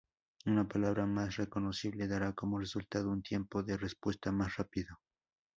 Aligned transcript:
Una 0.47 0.67
palabra 0.67 1.05
más 1.05 1.35
reconocible 1.37 2.07
dará 2.07 2.33
como 2.33 2.57
resultado 2.57 3.11
un 3.11 3.21
tiempo 3.21 3.61
de 3.61 3.77
respuesta 3.77 4.31
más 4.31 4.57
rápido. 4.57 4.97